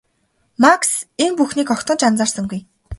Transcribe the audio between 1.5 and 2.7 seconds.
огтхон ч анхаарсангүй.